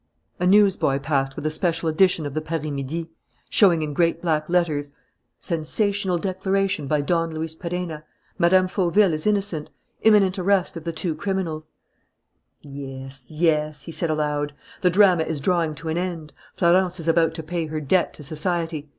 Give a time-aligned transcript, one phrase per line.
[0.39, 3.11] A newsboy passed with a special edition of the Paris Midi,
[3.51, 4.91] showing in great black letters:
[5.39, 8.03] "SENSATIONAL DECLARATION BY DON LUIS PERENNA
[8.39, 8.67] "MME.
[8.67, 9.69] FAUVILLE IS INNOCENT.
[10.01, 11.69] "IMMINENT ARREST OF THE TWO CRIMINALS"
[12.63, 14.55] "Yes, yes," he said aloud.
[14.81, 16.33] "The drama is drawing to an end.
[16.55, 18.89] Florence is about to pay her debt to society.